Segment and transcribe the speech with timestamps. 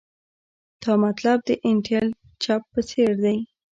[0.81, 2.07] تا مطلب د انټیل
[2.43, 3.37] چپ په څیر دی